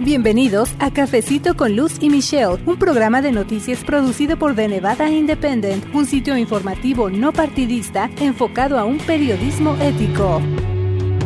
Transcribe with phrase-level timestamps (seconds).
[0.00, 5.10] Bienvenidos a Cafecito con Luz y Michelle, un programa de noticias producido por The Nevada
[5.10, 10.40] Independent, un sitio informativo no partidista enfocado a un periodismo ético.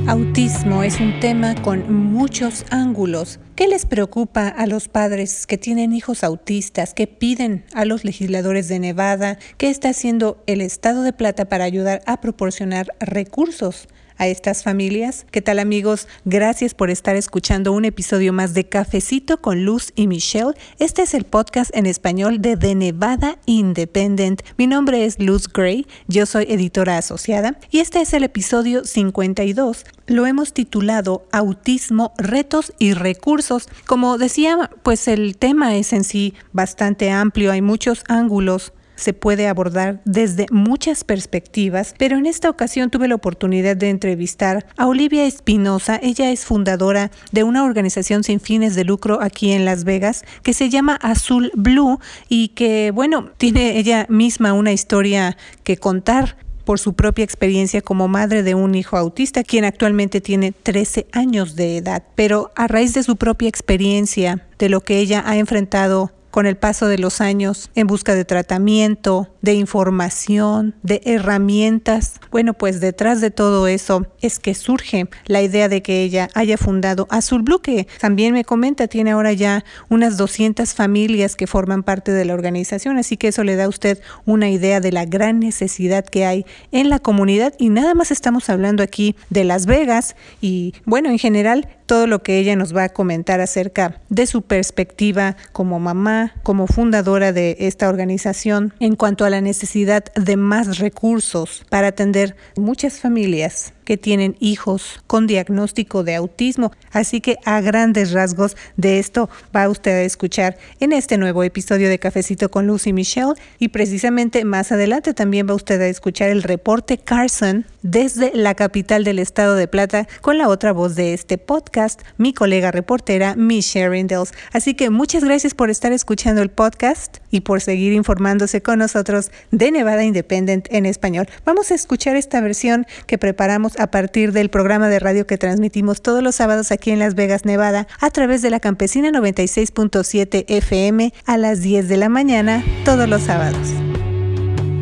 [0.06, 3.40] Autismo es un tema con muchos ángulos.
[3.56, 8.68] ¿Qué les preocupa a los padres que tienen hijos autistas, que piden a los legisladores
[8.68, 9.38] de Nevada?
[9.58, 13.86] ¿Qué está haciendo el Estado de Plata para ayudar a proporcionar recursos
[14.18, 15.26] a estas familias.
[15.30, 16.08] ¿Qué tal amigos?
[16.24, 20.52] Gracias por estar escuchando un episodio más de Cafecito con Luz y Michelle.
[20.78, 24.42] Este es el podcast en español de The Nevada Independent.
[24.56, 29.84] Mi nombre es Luz Gray, yo soy editora asociada y este es el episodio 52.
[30.06, 33.68] Lo hemos titulado Autismo, retos y recursos.
[33.86, 39.48] Como decía, pues el tema es en sí bastante amplio, hay muchos ángulos se puede
[39.48, 45.26] abordar desde muchas perspectivas, pero en esta ocasión tuve la oportunidad de entrevistar a Olivia
[45.26, 45.98] Espinosa.
[46.02, 50.54] Ella es fundadora de una organización sin fines de lucro aquí en Las Vegas que
[50.54, 51.98] se llama Azul Blue
[52.28, 58.06] y que, bueno, tiene ella misma una historia que contar por su propia experiencia como
[58.06, 62.04] madre de un hijo autista, quien actualmente tiene 13 años de edad.
[62.14, 66.56] Pero a raíz de su propia experiencia, de lo que ella ha enfrentado con el
[66.56, 72.20] paso de los años en busca de tratamiento, de información, de herramientas.
[72.30, 76.56] Bueno, pues detrás de todo eso es que surge la idea de que ella haya
[76.56, 81.82] fundado Azul Blue, que también me comenta, tiene ahora ya unas 200 familias que forman
[81.82, 85.04] parte de la organización, así que eso le da a usted una idea de la
[85.04, 89.66] gran necesidad que hay en la comunidad y nada más estamos hablando aquí de Las
[89.66, 94.26] Vegas y bueno, en general todo lo que ella nos va a comentar acerca de
[94.26, 100.36] su perspectiva como mamá, como fundadora de esta organización, en cuanto a la necesidad de
[100.36, 106.72] más recursos para atender muchas familias que tienen hijos con diagnóstico de autismo.
[106.90, 111.88] Así que a grandes rasgos de esto va usted a escuchar en este nuevo episodio
[111.88, 116.42] de Cafecito con Lucy Michelle y precisamente más adelante también va usted a escuchar el
[116.42, 121.38] reporte Carson desde la capital del estado de Plata con la otra voz de este
[121.38, 124.32] podcast, mi colega reportera Michelle Rindels.
[124.52, 129.30] Así que muchas gracias por estar escuchando el podcast y por seguir informándose con nosotros
[129.50, 131.28] de Nevada Independent en español.
[131.44, 136.02] Vamos a escuchar esta versión que preparamos a partir del programa de radio que transmitimos
[136.02, 141.12] todos los sábados aquí en Las Vegas, Nevada, a través de la campesina 96.7 FM
[141.26, 143.68] a las 10 de la mañana todos los sábados.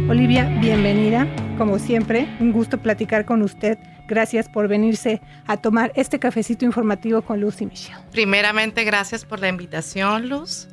[0.08, 1.26] Olivia, bienvenida.
[1.56, 3.78] Como siempre, un gusto platicar con usted.
[4.08, 7.98] Gracias por venirse a tomar este cafecito informativo con Luz y Michelle.
[8.10, 10.68] Primeramente, gracias por la invitación, Luz.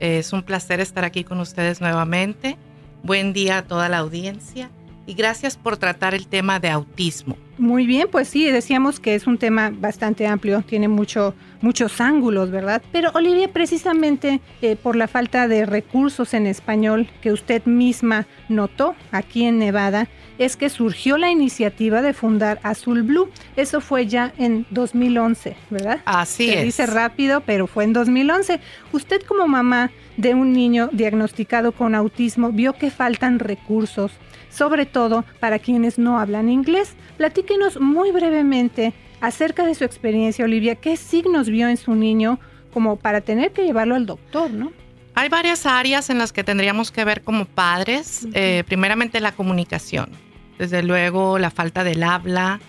[0.00, 2.56] Es un placer estar aquí con ustedes nuevamente.
[3.02, 4.70] Buen día a toda la audiencia
[5.08, 7.38] y gracias por tratar el tema de autismo.
[7.56, 12.50] Muy bien, pues sí, decíamos que es un tema bastante amplio, tiene mucho, muchos ángulos,
[12.50, 12.82] ¿verdad?
[12.92, 18.94] Pero Olivia, precisamente eh, por la falta de recursos en español que usted misma notó
[19.10, 23.30] aquí en Nevada, es que surgió la iniciativa de fundar Azul Blue.
[23.56, 26.00] Eso fue ya en 2011, ¿verdad?
[26.04, 28.60] Así Se dice rápido, pero fue en 2011.
[28.92, 34.12] Usted como mamá de un niño diagnosticado con autismo vio que faltan recursos
[34.58, 36.94] sobre todo para quienes no hablan inglés.
[37.16, 40.74] Platíquenos muy brevemente acerca de su experiencia, Olivia.
[40.74, 42.40] ¿Qué signos vio en su niño
[42.74, 44.72] como para tener que llevarlo al doctor, no?
[45.14, 48.26] Hay varias áreas en las que tendríamos que ver como padres.
[48.34, 50.10] Eh, primeramente la comunicación.
[50.58, 52.60] Desde luego la falta del habla,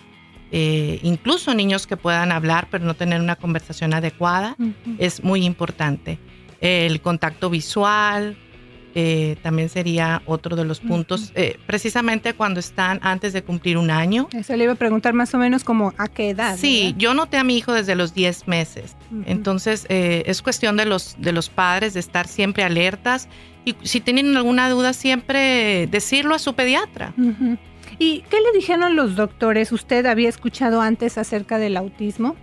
[0.52, 4.56] eh, incluso niños que puedan hablar pero no tener una conversación adecuada,
[4.98, 6.18] es muy importante.
[6.60, 8.36] El contacto visual,
[8.94, 13.90] eh, también sería otro de los puntos, eh, precisamente cuando están antes de cumplir un
[13.90, 14.28] año.
[14.32, 16.56] Eso le iba a preguntar más o menos como a qué edad.
[16.58, 18.96] Sí, yo noté a mi hijo desde los 10 meses.
[19.26, 23.28] Entonces, eh, es cuestión de los, de los padres de estar siempre alertas
[23.64, 27.12] y si tienen alguna duda, siempre decirlo a su pediatra.
[27.98, 29.72] ¿Y qué le dijeron los doctores?
[29.72, 32.36] ¿Usted había escuchado antes acerca del autismo?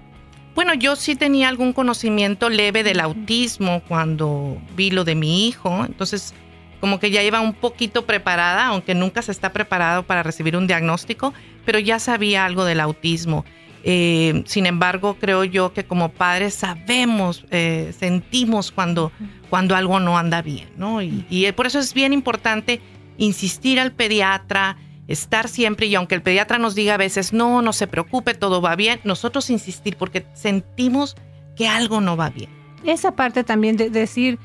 [0.57, 5.85] Bueno, yo sí tenía algún conocimiento leve del autismo cuando vi lo de mi hijo,
[5.85, 6.34] entonces
[6.79, 10.66] como que ya iba un poquito preparada, aunque nunca se está preparado para recibir un
[10.66, 11.32] diagnóstico,
[11.64, 13.46] pero ya sabía algo del autismo.
[13.84, 19.11] Eh, sin embargo, creo yo que como padres sabemos, eh, sentimos cuando,
[19.52, 21.03] cuando algo no anda bien, ¿no?
[21.03, 22.82] y por eso es bien importante
[23.20, 24.76] insistir al pediatra,
[25.08, 28.62] estar siempre y aunque el pediatra nos diga a veces, no, no se preocupe, todo
[28.62, 31.16] va bien, nosotros insistir porque sentimos
[31.56, 32.50] que algo no va bien.
[32.84, 34.38] Esa parte también de decir,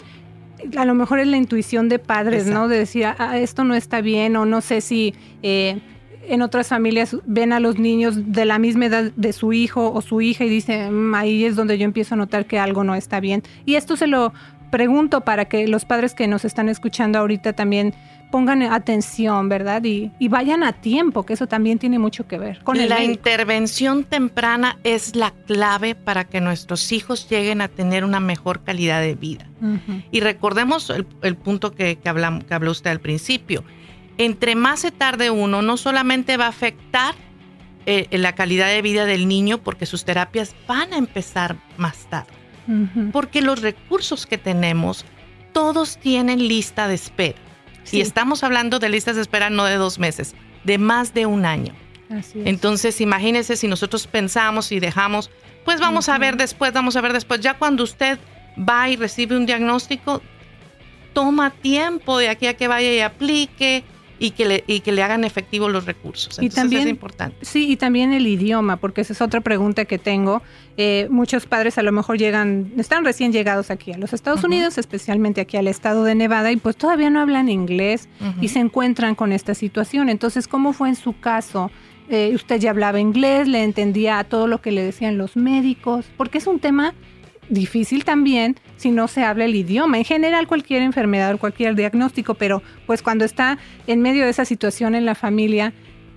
[0.77, 2.69] a lo mejor es la intuición de padres, ¿no?
[2.69, 5.15] De decir, ah, esto no está bien o no sé si...
[5.43, 5.81] Eh,
[6.29, 10.01] en otras familias ven a los niños de la misma edad de su hijo o
[10.03, 12.95] su hija y dicen, mm, ahí es donde yo empiezo a notar que algo no
[12.95, 13.43] está bien.
[13.67, 14.33] Y esto se lo
[14.71, 17.95] pregunto para que los padres que nos están escuchando ahorita también
[18.33, 19.85] pongan atención, ¿verdad?
[19.85, 24.79] Y, vayan a tiempo, que eso también tiene mucho que ver con La intervención temprana
[24.83, 29.47] es la clave para que nuestros hijos lleguen a tener una mejor calidad de vida.
[30.11, 33.63] Y recordemos el, punto que, que, que habló usted al principio.
[34.19, 37.15] Entre más se tarde uno, no solamente va a afectar
[37.85, 42.33] eh, la calidad de vida del niño, porque sus terapias van a empezar más tarde.
[43.13, 45.05] Porque los recursos que tenemos,
[45.53, 47.39] todos tienen lista de espera.
[47.91, 50.35] Y estamos hablando de listas de espera no de dos meses,
[50.65, 51.75] de más de un año.
[52.45, 55.31] Entonces, imagínese si nosotros pensamos y dejamos,
[55.65, 57.41] pues vamos a ver después, vamos a ver después.
[57.41, 58.19] Ya cuando usted
[58.59, 60.23] va y recibe un diagnóstico,
[61.13, 63.85] toma tiempo de aquí a que vaya y aplique,
[64.23, 66.39] y que le, y que le hagan efectivos los recursos.
[66.41, 67.37] y también, es importante.
[67.45, 70.43] Sí, y también el idioma, porque esa es otra pregunta que tengo.
[70.77, 74.79] Eh, muchos padres a lo mejor llegan, están recién llegados aquí a los Estados Unidos,
[74.79, 78.09] especialmente aquí al estado de Nevada, y pues todavía no hablan inglés
[78.41, 80.09] y se encuentran con esta situación.
[80.09, 81.73] Entonces, ¿cómo fue en su caso?
[82.09, 86.07] Eh, usted ya hablaba inglés, le entendía a todo lo que le decían los médicos,
[86.17, 86.95] porque es un tema
[87.49, 89.99] difícil también si no se habla el idioma.
[89.99, 94.45] En general cualquier enfermedad o cualquier diagnóstico, pero pues cuando está en medio de esa
[94.45, 95.73] situación en la familia,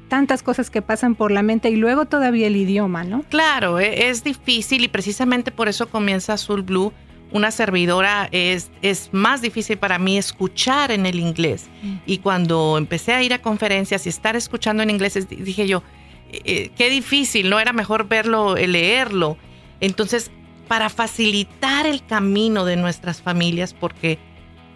[0.07, 3.24] tantas cosas que pasan por la mente y luego todavía el idioma, ¿no?
[3.24, 6.94] Claro, e, es difícil y precisamente por eso comienza Azul Blue.
[7.31, 11.68] Una servidora es, es más difícil para mí escuchar en el inglés.
[11.81, 11.95] Mm.
[12.06, 15.83] Y cuando empecé a ir a conferencias y estar escuchando en inglés, dije yo,
[16.31, 17.60] eh, eh, qué difícil, ¿no?
[17.60, 19.38] Era mejor verlo, leerlo.
[19.81, 20.31] Entonces,
[20.68, 24.20] para facilitar el camino de nuestras familias, porque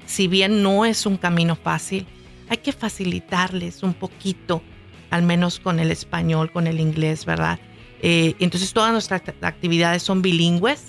[0.06, 2.08] si bien no es un camino fácil,
[2.50, 4.62] hay que facilitarles un poquito,
[5.10, 7.60] al menos con el español, con el inglés, ¿verdad?
[8.02, 10.88] Eh, entonces todas nuestras actividades son bilingües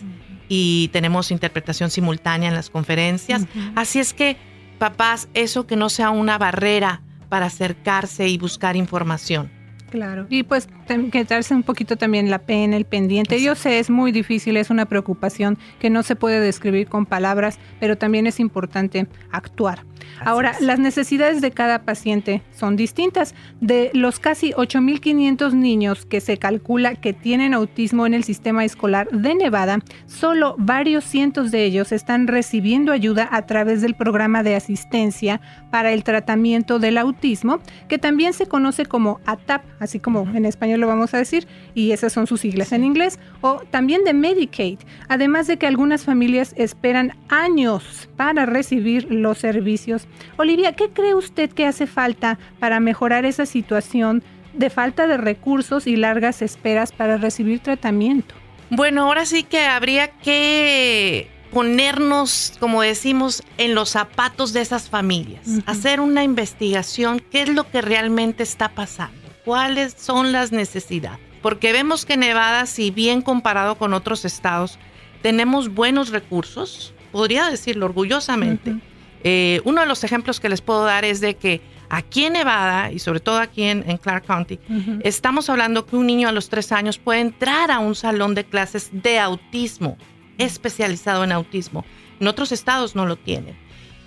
[0.48, 3.46] y tenemos interpretación simultánea en las conferencias.
[3.74, 4.36] Así es que,
[4.78, 9.50] papás, eso que no sea una barrera para acercarse y buscar información.
[9.90, 10.26] Claro.
[10.28, 10.68] Y pues
[11.10, 13.42] quedarse un poquito también la pena, el pendiente.
[13.42, 17.58] Yo sé, es muy difícil, es una preocupación que no se puede describir con palabras,
[17.80, 19.84] pero también es importante actuar.
[20.24, 23.34] Ahora, las necesidades de cada paciente son distintas.
[23.60, 29.08] De los casi 8.500 niños que se calcula que tienen autismo en el sistema escolar
[29.10, 34.54] de Nevada, solo varios cientos de ellos están recibiendo ayuda a través del programa de
[34.54, 35.40] asistencia
[35.70, 40.80] para el tratamiento del autismo, que también se conoce como ATAP, así como en español
[40.80, 44.78] lo vamos a decir, y esas son sus siglas en inglés, o también de Medicaid,
[45.08, 49.99] además de que algunas familias esperan años para recibir los servicios
[50.36, 54.22] Olivia, ¿qué cree usted que hace falta para mejorar esa situación
[54.54, 58.34] de falta de recursos y largas esperas para recibir tratamiento?
[58.70, 65.42] Bueno, ahora sí que habría que ponernos, como decimos, en los zapatos de esas familias,
[65.66, 71.18] hacer una investigación, qué es lo que realmente está pasando, cuáles son las necesidades.
[71.42, 74.78] Porque vemos que Nevada, si bien comparado con otros estados,
[75.22, 78.76] tenemos buenos recursos, podría decirlo orgullosamente,
[79.22, 82.92] eh, uno de los ejemplos que les puedo dar es de que aquí en Nevada
[82.92, 84.58] y sobre todo aquí en, Clark County,
[85.02, 88.44] estamos hablando que un niño a los tres años puede entrar a un salón de
[88.44, 89.98] clases de autismo,
[90.38, 91.84] especializado en autismo.
[92.20, 93.56] En otros estados no lo tienen.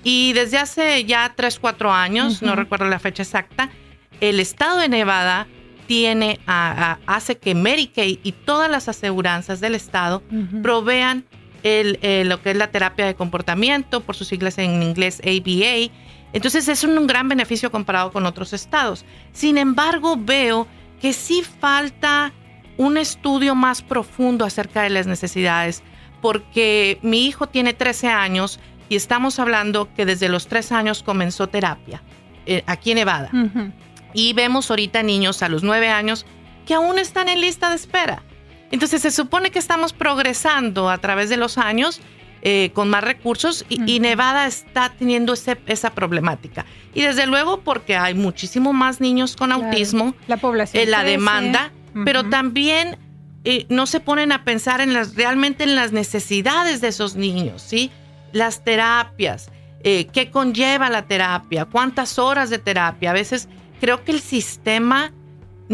[0.03, 3.69] Y desde hace ya tres, cuatro años, no recuerdo la fecha exacta,
[4.21, 5.47] el estado de Nevada
[5.87, 10.23] tiene, hace que Medicaid y todas las aseguranzas del estado
[10.61, 11.25] provean
[11.63, 15.91] el, lo que es la terapia de comportamiento, por sus siglas en inglés ABA.
[16.33, 19.05] Entonces es un, gran beneficio comparado con otros estados.
[19.31, 20.67] Sin embargo, veo
[20.99, 22.33] que sí falta
[22.77, 25.83] un estudio más profundo acerca de las necesidades,
[26.21, 31.47] porque mi hijo tiene 13 años y estamos hablando que desde los 3 años comenzó
[31.47, 32.01] terapia
[32.45, 33.29] eh, aquí en Nevada.
[34.13, 36.25] Y vemos ahorita niños a los 9 años
[36.65, 38.23] que aún están en lista de espera.
[38.73, 42.01] Entonces se supone que estamos progresando a través de los años
[42.41, 46.65] eh, con más recursos y, Nevada está teniendo esa problemática.
[46.95, 51.71] Y desde luego porque hay muchísimo más niños con autismo, la población, eh, la demanda,
[52.03, 52.97] pero también
[53.43, 57.61] eh, no se ponen a pensar en las realmente en las necesidades de esos niños,
[57.61, 57.91] ¿sí?
[58.31, 59.51] Las terapias,
[59.83, 63.11] qué conlleva la terapia, cuántas horas de terapia.
[63.11, 63.49] A veces
[63.79, 65.11] creo que el sistema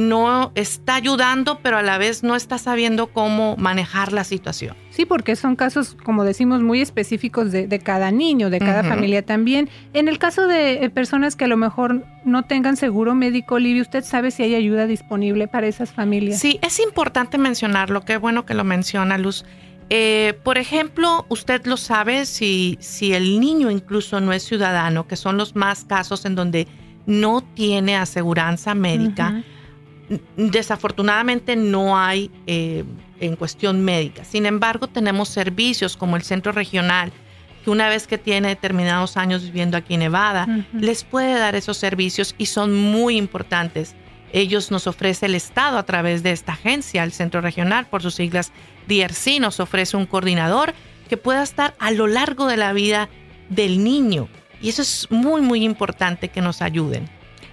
[0.08, 4.76] no está ayudando, pero a la vez no está sabiendo cómo manejar la situación.
[4.90, 9.70] Sí, porque son casos, como decimos, muy específicos de, cada niño, de cada familia también.
[9.94, 13.82] En el caso de eh, personas que a lo mejor no tengan seguro médico, Olivia,
[13.82, 16.40] ¿usted sabe si hay ayuda disponible para esas familias?
[16.40, 19.46] Sí, es importante mencionarlo, qué bueno que lo menciona Luz.
[19.90, 25.16] Eh, por ejemplo, usted lo sabe si, si el niño incluso no es ciudadano, que
[25.16, 26.68] son los más casos en donde
[27.06, 29.44] no tiene aseguranza médica.
[30.38, 32.84] Desafortunadamente no hay eh,
[33.20, 34.24] en cuestión médica.
[34.24, 37.12] Sin embargo, tenemos servicios como el centro regional,
[37.64, 41.78] que una vez que tiene determinados años viviendo aquí en Nevada, les puede dar esos
[41.78, 43.96] servicios y son muy importantes.
[44.32, 48.16] Ellos nos ofrece el Estado a través de esta agencia, el centro regional, por sus
[48.16, 48.52] siglas
[48.88, 50.74] DRC, nos ofrece un coordinador
[51.10, 53.10] que pueda estar a lo largo de la vida
[53.50, 54.30] del niño.
[54.62, 57.10] Y eso es muy, muy importante que nos ayuden.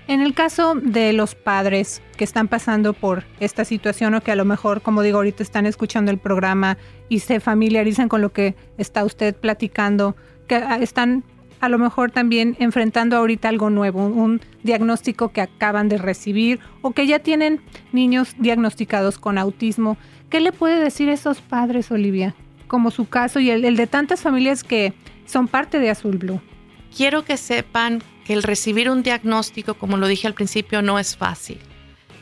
[0.08, 4.36] En el caso de los padres que están pasando por esta situación o que a
[4.36, 8.54] lo mejor, como digo, ahorita están escuchando el programa y se familiarizan con lo que
[8.78, 10.14] está usted platicando,
[10.46, 11.24] que ah, están
[11.60, 16.92] a lo mejor también enfrentando ahorita algo nuevo, un diagnóstico que acaban de recibir o
[16.92, 17.60] que ya tienen
[17.92, 19.96] niños diagnosticados con autismo.
[20.30, 22.36] ¿Qué le puede decir a esos padres, Olivia?
[22.68, 24.92] Como su caso y el, el de tantas familias que
[25.24, 26.40] son parte de Azul Blue.
[26.96, 31.16] Quiero que sepan que el recibir un diagnóstico, como lo dije al principio, no es
[31.16, 31.58] fácil.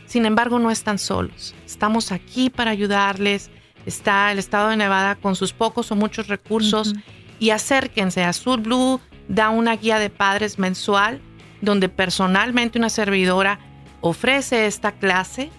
[0.06, 1.54] Sin embargo, no están solos.
[1.64, 3.50] Estamos aquí para ayudarles.
[3.86, 6.94] Está el estado de Nevada con sus pocos o muchos recursos
[7.38, 8.22] y acérquense.
[8.22, 11.20] a Azul Blue da una guía de padres mensual
[11.62, 13.58] donde personalmente una servidora
[14.02, 15.50] ofrece esta clase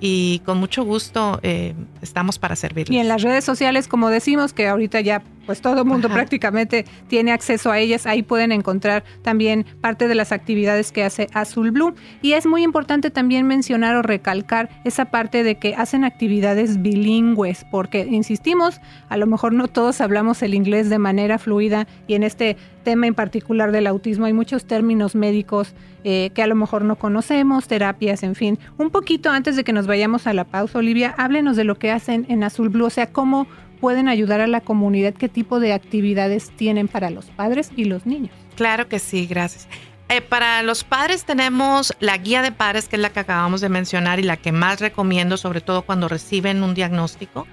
[0.00, 2.90] y con mucho gusto eh, estamos para servir.
[2.90, 6.84] Y en las redes sociales, como decimos, que ahorita ya pues todo el mundo prácticamente
[7.08, 11.70] tiene acceso a ellas, ahí pueden encontrar también parte de las actividades que hace Azul
[11.70, 11.94] Blue.
[12.22, 17.64] Y es muy importante también mencionar o recalcar esa parte de que hacen actividades bilingües,
[17.70, 22.22] porque insistimos, a lo mejor no todos hablamos el inglés de manera fluida y en
[22.22, 25.74] este tema en particular del autismo hay muchos términos médicos
[26.04, 28.58] eh, que a lo mejor no conocemos, terapias, en fin.
[28.76, 31.90] Un poquito antes de que nos vayamos a la pausa, Olivia, háblenos de lo que
[31.90, 33.46] hacen en Azul Blue, o sea, cómo
[33.84, 38.06] pueden ayudar a la comunidad, qué tipo de actividades tienen para los padres y los
[38.06, 38.32] niños.
[38.56, 39.68] Claro que sí, gracias.
[40.08, 43.68] Eh, para los padres tenemos la guía de padres, que es la que acabamos de
[43.68, 47.46] mencionar y la que más recomiendo, sobre todo cuando reciben un diagnóstico,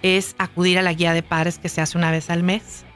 [0.00, 2.86] es acudir a la guía de padres que se hace una vez al mes.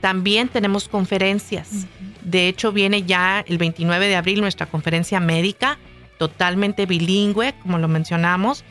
[0.00, 1.86] También tenemos conferencias.
[2.22, 5.78] De hecho, viene ya el 29 de abril nuestra conferencia médica,
[6.18, 8.64] totalmente bilingüe, como lo mencionamos,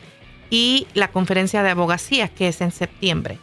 [0.50, 3.38] y la conferencia de abogacía, que es en septiembre.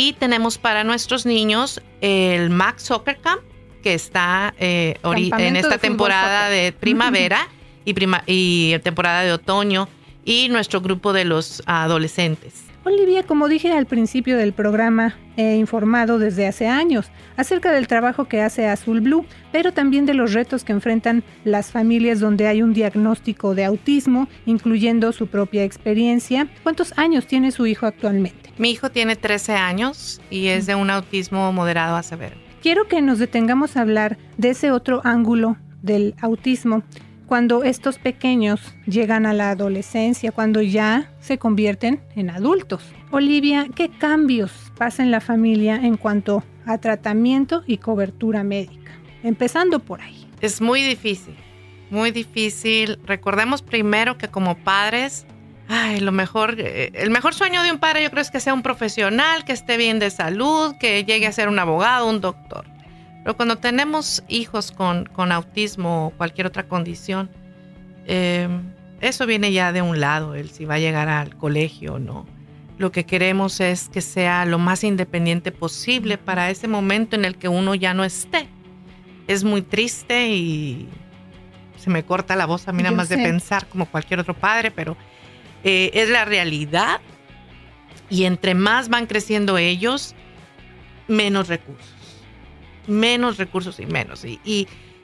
[0.00, 3.40] Y tenemos para nuestros niños el Max Soccer Camp,
[3.82, 7.48] que está eh, en esta temporada de primavera
[7.84, 9.88] y, prima y temporada de otoño,
[10.24, 12.62] y nuestro grupo de los adolescentes.
[12.84, 18.26] Olivia, como dije al principio del programa, he informado desde hace años acerca del trabajo
[18.26, 22.62] que hace Azul Blue, pero también de los retos que enfrentan las familias donde hay
[22.62, 26.46] un diagnóstico de autismo, incluyendo su propia experiencia.
[26.62, 28.47] ¿Cuántos años tiene su hijo actualmente?
[28.58, 32.36] Mi hijo tiene 13 años y es de un autismo moderado a severo.
[32.60, 36.82] Quiero que nos detengamos a hablar de ese otro ángulo del autismo
[37.26, 42.82] cuando estos pequeños llegan a la adolescencia, cuando ya se convierten en adultos.
[43.12, 48.90] Olivia, ¿qué cambios pasa en la familia en cuanto a tratamiento y cobertura médica?
[49.22, 50.26] Empezando por ahí.
[50.40, 51.36] Es muy difícil,
[51.90, 52.98] muy difícil.
[53.04, 55.26] Recordemos primero que como padres,
[55.68, 58.54] ay, lo mejor, eh, el mejor sueño de un padre yo creo es que sea
[58.54, 62.64] un profesional, que esté bien de salud, que llegue a ser un abogado, un doctor.
[63.22, 67.30] Pero cuando tenemos hijos con, autismo o cualquier otra condición,
[68.06, 71.98] em, eso viene ya de un lado, el si va a llegar al colegio o
[71.98, 72.26] no.
[72.78, 77.36] Lo que queremos es que sea lo más independiente posible para ese momento en el
[77.36, 78.48] que uno ya no esté.
[79.26, 80.88] Es muy triste y
[81.76, 84.70] se me corta la voz a mí nada más de pensar como cualquier otro padre,
[84.70, 84.96] pero
[85.64, 87.00] eh, es la realidad.
[88.10, 90.14] Y entre más van creciendo ellos,
[91.08, 91.94] menos recursos.
[92.86, 94.24] Menos recursos y menos.
[94.24, 94.40] Y,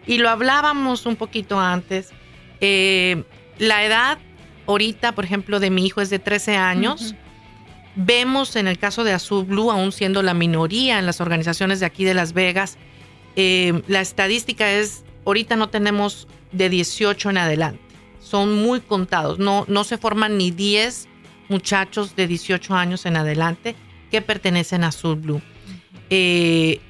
[0.07, 2.11] y, lo hablábamos un poquito antes.
[2.61, 3.25] Eh,
[3.59, 4.19] la edad
[4.67, 7.15] ahorita, por ejemplo, de mi hijo es de 13 años.
[7.97, 11.87] Vemos en el caso de Azul Blue, aún siendo la minoría en las organizaciones de
[11.87, 12.79] aquí de Las Vegas,
[13.37, 17.84] eh, la estadística es, ahorita no tenemos de 18 en adelante.
[18.25, 19.39] Son muy contados.
[19.39, 21.09] No, no se forman ni 10
[21.51, 23.77] muchachos de 18 años en adelante
[24.11, 25.43] que pertenecen a Azul Blue.
[26.09, 26.81] Eh,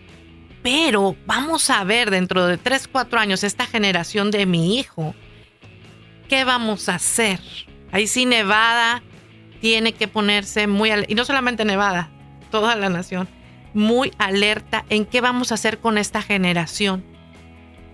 [0.62, 5.14] pero vamos a ver dentro de 3, 4 años esta generación de mi hijo.
[6.28, 7.40] ¿Qué vamos a hacer?
[7.90, 9.02] Ahí sí Nevada
[9.60, 12.10] tiene que ponerse muy, y no solamente Nevada,
[12.50, 13.28] toda la nación,
[13.74, 17.04] muy alerta en qué vamos a hacer con esta generación.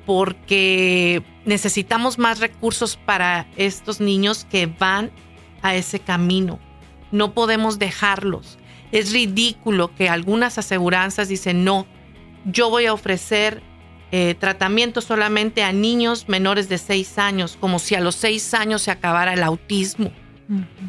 [0.05, 5.11] Porque necesitamos más recursos para estos niños que van
[5.63, 6.59] a ese camino.
[7.13, 8.59] No podemos dejarlos.
[8.93, 11.87] Es ridículo que algunas aseguranzas dicen, no,
[12.45, 13.63] yo voy a ofrecer
[14.13, 18.83] eh, tratamiento solamente a niños menores de 6 años, como si a los 6 años
[18.83, 20.13] se acabara el autismo.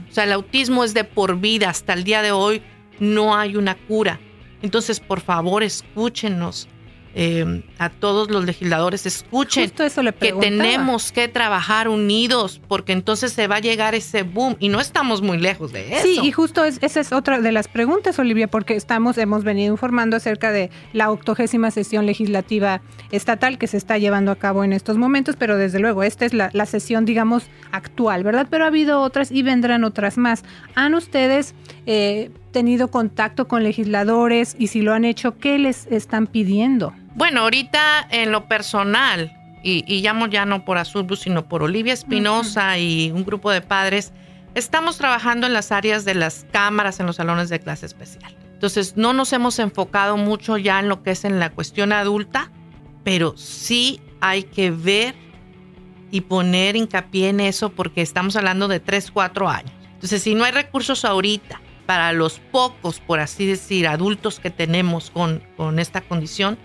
[0.09, 1.69] O sea, el autismo es de por vida.
[1.69, 2.63] Hasta el día de hoy
[2.99, 4.19] no hay una cura.
[4.63, 6.67] Entonces, por favor, escúchenos.
[7.13, 13.57] Eh, a todos los legisladores, escuchen que tenemos que trabajar unidos porque entonces se va
[13.57, 16.03] a llegar ese boom y no estamos muy lejos de eso.
[16.03, 20.15] Sí, y justo esa es otra de las preguntas, Olivia, porque estamos, hemos venido informando
[20.15, 24.97] acerca de la octogésima sesión legislativa estatal que se está llevando a cabo en estos
[24.97, 28.47] momentos, pero desde luego esta es la, la sesión, digamos, actual, ¿verdad?
[28.49, 30.43] Pero ha habido otras y vendrán otras más.
[30.75, 36.27] ¿Han ustedes eh, tenido contacto con legisladores y si lo han hecho, qué les están
[36.27, 36.93] pidiendo?
[37.15, 41.93] Bueno, ahorita en lo personal, y, y llamo ya no por Azul, sino por Olivia
[41.93, 44.13] Espinosa y un grupo de padres,
[44.55, 48.35] estamos trabajando en las áreas de las cámaras en los salones de clase especial.
[48.53, 52.51] Entonces, no nos hemos enfocado mucho ya en lo que es en la cuestión adulta,
[53.03, 55.15] pero sí hay que ver
[56.11, 59.71] y poner hincapié en eso porque estamos hablando de 3, 4 años.
[59.95, 65.09] Entonces, si no hay recursos ahorita para los pocos, por así decir, adultos que tenemos
[65.09, 66.57] con, con esta condición,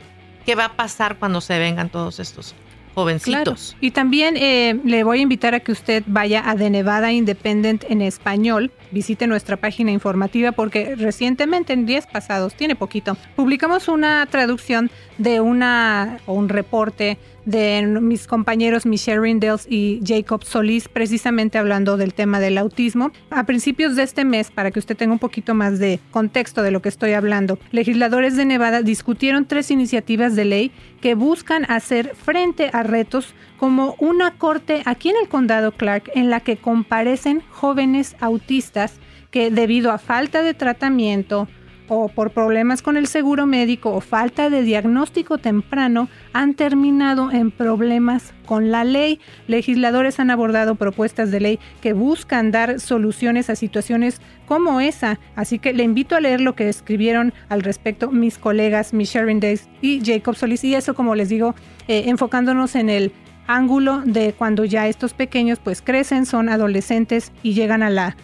[0.46, 2.54] qué va a pasar cuando se vengan todos estos
[2.94, 3.76] jovencitos.
[3.80, 7.84] Y también eh, le voy a invitar a que usted vaya a The Nevada Independent
[7.90, 14.24] en español, visite nuestra página informativa porque recientemente, en días pasados, tiene poquito, publicamos una
[14.30, 21.56] traducción de una o un reporte de mis compañeros Michelle Rindels y Jacob Solís, precisamente
[21.56, 23.12] hablando del tema del autismo.
[23.30, 26.72] A principios de este mes, para que usted tenga un poquito más de contexto de
[26.72, 32.14] lo que estoy hablando, legisladores de Nevada discutieron tres iniciativas de ley que buscan hacer
[32.14, 37.42] frente a retos como una corte aquí en el condado Clark en la que comparecen
[37.50, 38.94] jóvenes autistas
[39.30, 41.48] que debido a falta de tratamiento,
[41.88, 47.50] o por problemas con el seguro médico o falta de diagnóstico temprano han terminado en
[47.50, 49.20] problemas con la ley.
[49.46, 55.18] Legisladores han abordado propuestas de ley que buscan dar soluciones a situaciones como esa.
[55.34, 59.68] Así que le invito a leer lo que escribieron al respecto mis colegas Michelle Days
[59.80, 60.64] y Jacob Solis.
[60.64, 61.54] Y eso, como les digo,
[61.88, 63.12] eh, enfocándonos en el
[63.46, 68.16] ángulo de cuando ya estos pequeños pues crecen, son adolescentes y llegan a la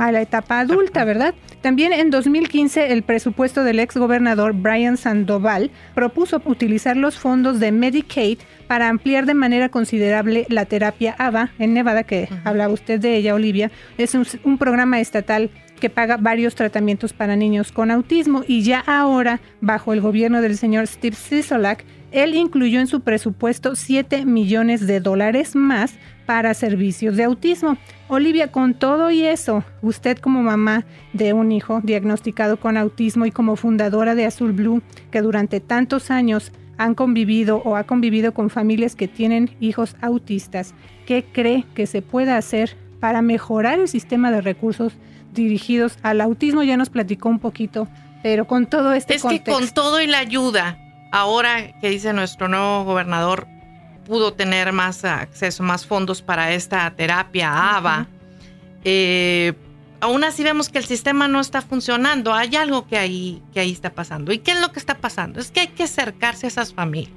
[0.00, 1.34] a la etapa adulta, ¿verdad?
[1.60, 7.72] También en 2015 el presupuesto del ex gobernador Brian Sandoval propuso utilizar los fondos de
[7.72, 13.16] Medicaid para ampliar de manera considerable la terapia AVA en Nevada, que hablaba usted de
[13.16, 13.70] ella, Olivia.
[13.98, 19.40] Es un, programa estatal que paga varios tratamientos para niños con autismo y ya ahora,
[19.60, 25.00] bajo el gobierno del señor Steve Sisolak, él incluyó en su presupuesto 7 millones de
[25.00, 25.94] dólares más
[26.26, 27.76] para servicios de autismo.
[28.08, 33.30] Olivia, con todo y eso, usted como mamá de un hijo diagnosticado con autismo y
[33.30, 38.50] como fundadora de Azul Blue, que durante tantos años han convivido o ha convivido con
[38.50, 40.74] familias que tienen hijos autistas,
[41.06, 44.94] ¿qué cree que se puede hacer para mejorar el sistema de recursos
[45.32, 46.62] dirigidos al autismo?
[46.62, 47.88] Ya nos platicó un poquito,
[48.22, 50.78] pero con todo este es que con todo y la ayuda,
[51.12, 53.46] ahora que dice nuestro nuevo gobernador,
[54.04, 58.06] pudo tener más acceso, más fondos para esta terapia ABA.
[58.84, 59.54] Eh,
[60.00, 62.34] aún así vemos que el sistema no está funcionando.
[62.34, 64.32] Hay algo que ahí, que ahí está pasando.
[64.32, 65.40] ¿Y qué es lo que está pasando?
[65.40, 67.14] Es que hay que acercarse a esas familias.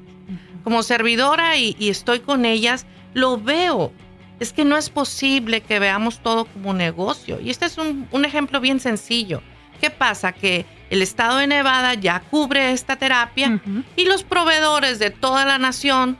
[0.63, 3.91] Como servidora y, estoy con ellas, lo veo.
[4.39, 7.39] Es que no es posible que veamos todo como negocio.
[7.39, 9.41] Y este es un, ejemplo bien sencillo.
[9.79, 10.31] ¿Qué pasa?
[10.33, 13.61] Que el estado de Nevada ya cubre esta terapia
[13.95, 16.17] y los proveedores de toda la nación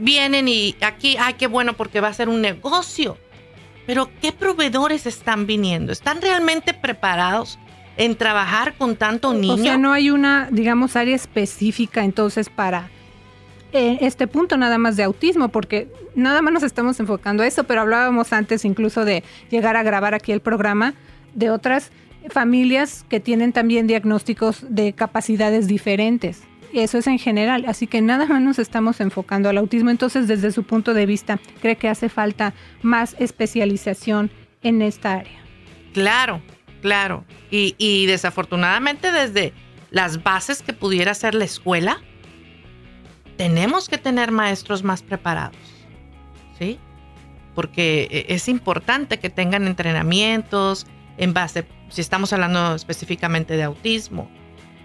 [0.00, 3.16] vienen y aquí, ay, qué bueno porque va a ser un negocio.
[3.86, 5.92] Pero ¿qué proveedores están viniendo?
[5.92, 7.58] ¿Están realmente preparados
[7.96, 9.54] en trabajar con tanto niño?
[9.54, 12.88] O sea, no hay una, digamos, área específica entonces para
[13.72, 17.64] eh, este punto nada más de autismo, porque nada más nos estamos enfocando a eso,
[17.64, 20.94] pero hablábamos antes incluso de llegar a grabar aquí el programa
[21.34, 21.90] de otras
[22.28, 26.42] familias que tienen también diagnósticos de capacidades diferentes.
[26.72, 29.90] Eso es en general, así que nada más nos estamos enfocando al autismo.
[29.90, 34.30] Entonces, desde su punto de vista, ¿cree que hace falta más especialización
[34.62, 35.40] en esta área?
[35.92, 36.40] Claro,
[36.80, 37.24] claro.
[37.50, 39.52] Y, y desafortunadamente desde
[39.90, 42.00] las bases que pudiera ser la escuela,
[43.36, 45.56] tenemos que tener maestros más preparados,
[46.58, 46.78] ¿sí?
[47.54, 54.30] Porque e, es importante que tengan entrenamientos en base, si estamos hablando específicamente de autismo,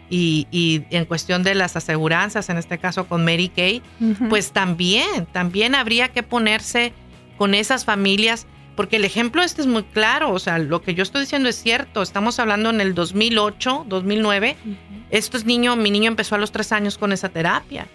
[0.09, 3.81] y, en cuestión de las aseguranzas, en este caso con Mary Kay,
[4.29, 6.93] pues también, también habría que ponerse
[7.37, 11.03] con esas familias, porque el ejemplo este es muy claro, o sea, lo que yo
[11.03, 14.55] estoy diciendo es cierto, estamos hablando en el 2008, 2009,
[15.09, 17.87] estos niños, mi niño empezó a los tres años con esa terapia,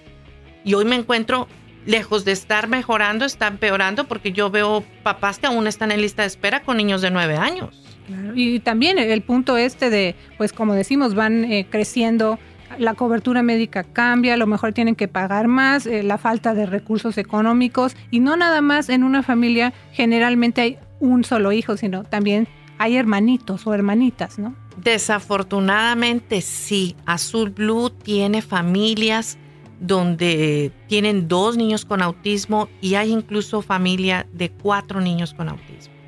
[0.65, 1.49] y hoy me encuentro
[1.87, 6.23] lejos de estar mejorando, está empeorando, porque yo veo papás que aún están en lista
[6.23, 7.90] de espera con niños de nueve años.
[8.35, 12.39] Y también el punto este de, pues como decimos, van eh, creciendo,
[12.79, 16.67] la cobertura médica cambia, a lo mejor tienen que pagar más, eh, la falta de
[16.67, 22.05] recursos económicos y no nada más en una familia generalmente hay un solo hijo, sino
[22.05, 22.47] también
[22.79, 24.55] hay hermanitos o hermanitas, ¿no?
[24.83, 29.37] Desafortunadamente sí, Azul Blue tiene familias
[29.81, 36.00] donde tienen dos niños con autismo y hay incluso familia de cuatro niños con autismo.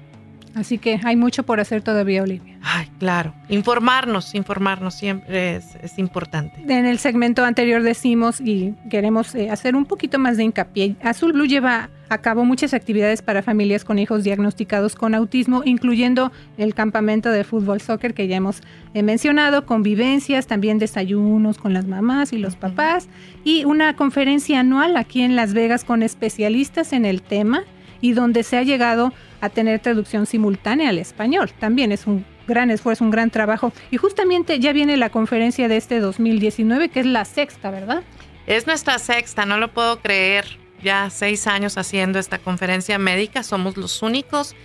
[0.55, 2.59] Así que hay mucho por hacer todavía, Olivia.
[2.63, 3.35] Ay, claro.
[3.49, 6.63] Informarnos, informarnos siempre es, importante.
[6.63, 10.97] En el segmento anterior decimos y queremos eh, hacer un poquito más de hincapié.
[11.03, 16.31] Azul Blue lleva a cabo muchas actividades para familias con hijos diagnosticados con autismo, incluyendo
[16.59, 18.61] el campamento de fútbol soccer que ya hemos
[18.93, 23.09] eh, mencionado, convivencias, también desayunos con las mamás y los papás
[23.45, 27.65] y una conferencia anual aquí en Las Vegas con especialistas en el tema
[28.03, 31.51] y donde se ha llegado a tener traducción simultánea al español.
[31.59, 33.73] También es un gran esfuerzo, un gran trabajo.
[33.91, 38.03] Y justamente ya viene la conferencia de este 2019, que es la sexta, ¿verdad?
[38.47, 40.59] Es nuestra sexta, no lo puedo creer.
[40.83, 44.57] Ya seis años haciendo esta conferencia médica, somos los únicos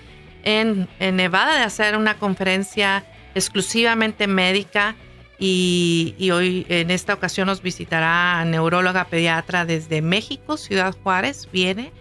[0.44, 4.96] en, Nevada de hacer una conferencia exclusivamente médica.
[5.40, 11.92] Y, hoy en esta ocasión nos visitará neuróloga pediatra desde México, Ciudad Juárez, viene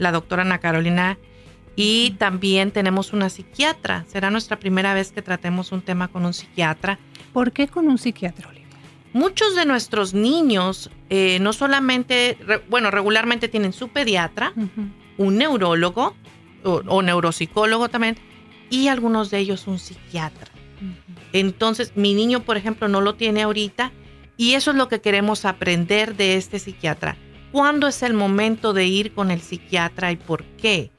[0.00, 1.18] la doctora Ana Carolina.
[1.76, 4.04] Y también tenemos una psiquiatra.
[4.08, 6.98] Será nuestra primera vez que tratemos un tema con un psiquiatra.
[7.32, 8.66] ¿Por qué con un psiquiatra, Olivia?
[9.12, 14.52] Muchos de nuestros niños eh, no solamente, bueno, regularmente tienen su pediatra,
[15.16, 16.14] un neurólogo
[16.62, 18.16] o, neuropsicólogo también,
[18.68, 20.50] y algunos de ellos un psiquiatra.
[21.32, 23.90] Entonces, mi niño, por ejemplo, no lo tiene ahorita,
[24.36, 27.16] y eso es lo que queremos aprender de este psiquiatra
[27.52, 30.90] cuándo es el momento de ir con el psiquiatra y por qué.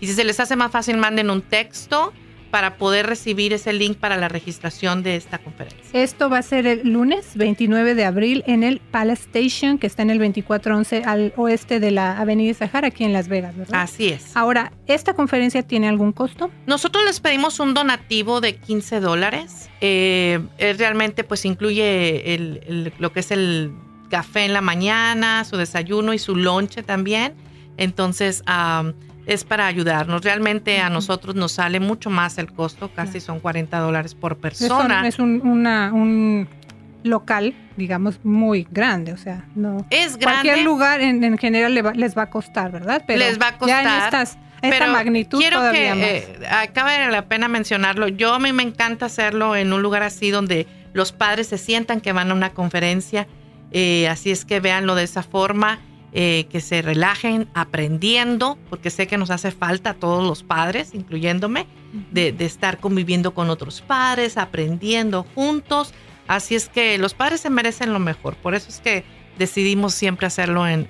[0.00, 2.12] Y si se les hace más fácil, manden un texto
[2.52, 5.80] para poder recibir ese link para la registración de esta conferencia.
[5.94, 10.02] Esto va a ser el lunes 29 de abril en el Palace Station, que está
[10.02, 13.80] en el 2411 al oeste de la Avenida Sahara, aquí en Las Vegas, ¿verdad?
[13.80, 14.36] Así es.
[14.36, 16.50] Ahora, ¿esta conferencia tiene algún costo?
[16.66, 19.70] Nosotros les pedimos un donativo de 15 dólares.
[19.80, 20.38] Eh,
[20.76, 22.38] realmente pues incluye
[22.98, 23.72] lo que es el
[24.10, 27.32] café en la mañana, su desayuno y su lonche también.
[27.78, 28.42] Entonces,
[29.26, 30.22] es para ayudarnos.
[30.22, 35.06] Realmente a nosotros nos sale mucho más el costo, casi son 40 dólares por persona.
[35.06, 36.48] Es, un, una, un
[37.04, 39.86] local, digamos, muy grande, o sea, no.
[39.90, 40.48] Es grande.
[40.48, 43.04] Cualquier lugar en, general les va a costar, ¿verdad?
[43.06, 43.84] Pero les va a costar.
[43.84, 48.08] Ya en estas, esta magnitud quiero todavía que, eh, acaba de la pena mencionarlo.
[48.08, 52.00] Yo a mí me encanta hacerlo en un lugar así donde los padres se sientan
[52.00, 53.26] que van a una conferencia.
[53.70, 55.78] Eh, así es que véanlo de esa forma
[56.12, 60.94] eh, que se relajen aprendiendo, porque sé que nos hace falta a todos los padres,
[60.94, 61.66] incluyéndome,
[62.10, 65.92] de, estar conviviendo con otros padres, aprendiendo juntos.
[66.28, 69.04] Así es que los padres se merecen lo mejor, por eso es que
[69.38, 70.88] decidimos siempre hacerlo en,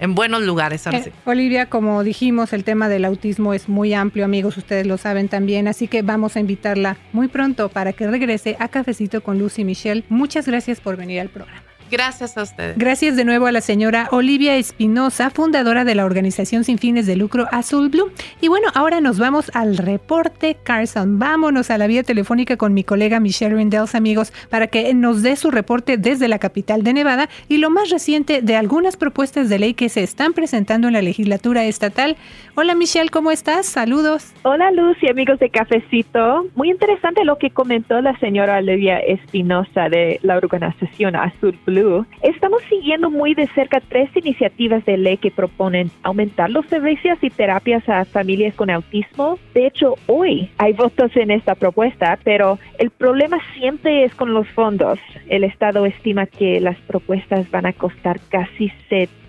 [0.00, 0.86] en buenos lugares.
[0.86, 5.28] Eh, Olivia, como dijimos, el tema del autismo es muy amplio, amigos, ustedes lo saben
[5.28, 9.64] también, así que vamos a invitarla muy pronto para que regrese a Cafecito con Lucy
[9.64, 10.04] Michelle.
[10.08, 11.69] Muchas gracias por venir al programa.
[11.90, 12.78] Gracias a ustedes.
[12.78, 17.16] Gracias de nuevo a la señora Olivia Espinosa, fundadora de la organización sin fines de
[17.16, 18.12] lucro Azul Blue.
[18.40, 21.18] Y bueno, ahora nos vamos al reporte Carson.
[21.18, 25.34] Vámonos a la vía telefónica con mi colega Michelle Rindels, amigos, para que nos dé
[25.34, 29.58] su reporte desde la capital de Nevada y lo más reciente de algunas propuestas de
[29.58, 32.16] ley que se están presentando en la legislatura estatal.
[32.54, 33.66] Hola Michelle, ¿cómo estás?
[33.66, 34.32] Saludos.
[34.42, 36.46] Hola Luz y amigos de Cafecito.
[36.54, 41.79] Muy interesante lo que comentó la señora Olivia Espinosa de la organización Azul Blue
[42.22, 47.30] estamos siguiendo muy de cerca tres iniciativas de ley que proponen aumentar los servicios y
[47.30, 49.38] terapias a familias con autismo.
[49.54, 54.48] De hecho, hoy hay votos en esta propuesta, pero el problema siempre es con los
[54.48, 54.98] fondos.
[55.28, 59.19] El Estado estima que las propuestas van a costar casi 70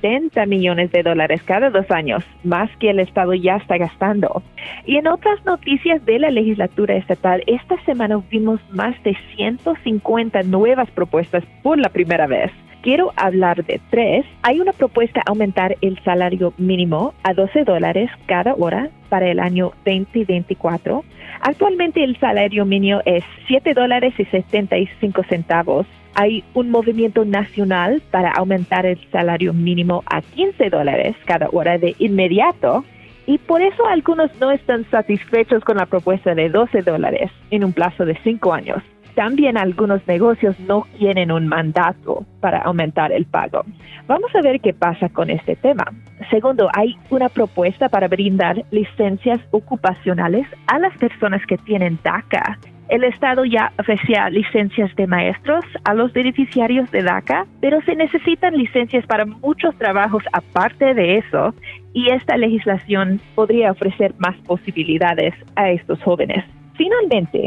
[0.48, 4.42] millones de dólares cada dos años, más que el Estado ya está gastando.
[4.86, 10.90] Y en otras noticias de la legislatura estatal, esta semana vimos más de 150 nuevas
[10.92, 14.26] propuestas por la primera vez quiero hablar de tres.
[14.42, 19.72] Hay una propuesta aumentar el salario mínimo a 12 dólares cada hora para el año
[19.86, 21.04] 2024.
[21.42, 25.86] Actualmente el salario mínimo es 7 dólares y 75 centavos.
[26.16, 31.96] Hay un movimiento nacional para aumentar el salario mínimo a 15 dólares cada hora de
[32.00, 32.84] inmediato
[33.26, 37.74] y por eso algunos no están satisfechos con la propuesta de 12 dólares en un
[37.74, 38.84] plazo de 5 años.
[39.16, 43.64] También algunos negocios no quieren un mandato para aumentar el pago.
[44.08, 45.86] Vamos a ver qué pasa con este tema.
[46.30, 52.58] Segundo, hay una propuesta para brindar licencias ocupacionales a las personas que tienen DACA.
[52.92, 58.54] El Estado ya ofrecía licencias de maestros a los beneficiarios de DACA, pero se necesitan
[58.58, 61.56] licencias para muchos trabajos aparte de eso
[61.94, 66.44] y esta legislación podría ofrecer más posibilidades a estos jóvenes.
[66.74, 67.46] Finalmente,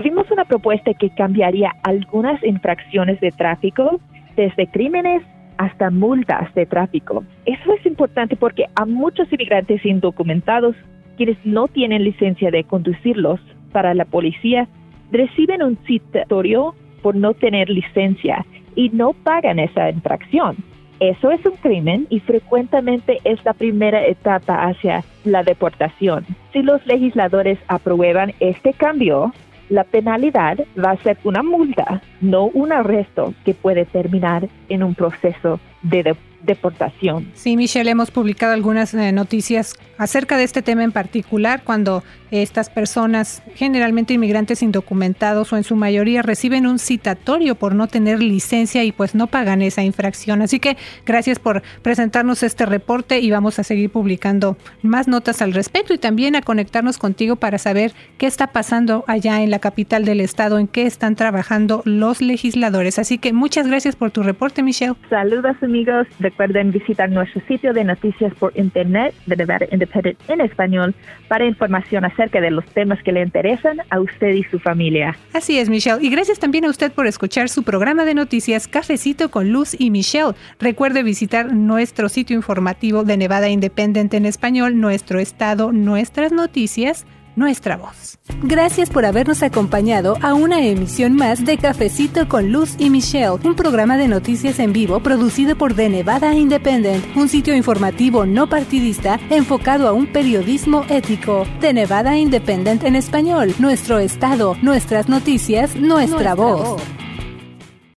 [0.00, 3.98] vimos una propuesta que cambiaría algunas infracciones de tráfico,
[4.36, 5.24] desde crímenes
[5.58, 7.24] hasta multas de tráfico.
[7.46, 10.76] Eso es importante porque a muchos inmigrantes indocumentados,
[11.16, 13.40] quienes no tienen licencia de conducirlos
[13.72, 14.68] para la policía,
[15.14, 20.56] reciben un citatorio por no tener licencia y no pagan esa infracción.
[21.00, 26.24] Eso es un crimen y frecuentemente es la primera etapa hacia la deportación.
[26.52, 29.32] Si los legisladores aprueban este cambio,
[29.68, 34.94] la penalidad va a ser una multa, no un arresto que puede terminar en un
[34.94, 37.30] proceso de deportación.
[37.34, 42.68] Sí, Michelle, hemos publicado algunas eh, noticias acerca de este tema en particular, cuando estas
[42.68, 48.82] personas, generalmente inmigrantes indocumentados o en su mayoría, reciben un citatorio por no tener licencia
[48.82, 50.42] y pues no pagan esa infracción.
[50.42, 55.52] Así que gracias por presentarnos este reporte y vamos a seguir publicando más notas al
[55.52, 60.04] respecto y también a conectarnos contigo para saber qué está pasando allá en la capital
[60.04, 62.98] del estado, en qué están trabajando los legisladores.
[62.98, 64.94] Así que muchas gracias por tu reporte, Michelle.
[65.08, 70.94] Saludos amigos, recuerden visitar nuestro sitio de noticias por internet de Nevada Independent en español
[71.26, 75.16] para información acerca de los temas que le interesan a usted y su familia.
[75.32, 75.98] Así es, Michelle.
[76.00, 79.90] Y gracias también a usted por escuchar su programa de noticias Cafecito con Luz y
[79.90, 80.34] Michelle.
[80.60, 87.04] Recuerde visitar nuestro sitio informativo de Nevada Independent en español, nuestro estado, nuestras noticias
[87.36, 88.18] nuestra voz.
[88.42, 93.54] Gracias por habernos acompañado a una emisión más de Cafecito con Luz y Michelle, un
[93.54, 99.18] programa de noticias en vivo producido por The Nevada Independent, un sitio informativo no partidista
[99.30, 101.46] enfocado a un periodismo ético.
[101.60, 106.82] The Nevada Independent en español, nuestro estado, nuestras noticias, nuestra, voz.